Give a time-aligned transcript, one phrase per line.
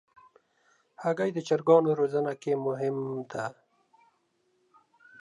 [1.03, 2.97] هګۍ د چرګانو روزنه کې مهم
[3.31, 3.45] ده.